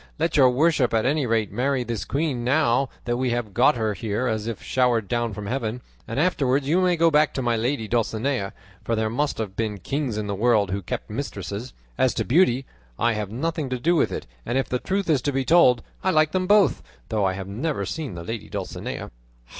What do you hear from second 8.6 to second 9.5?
for there must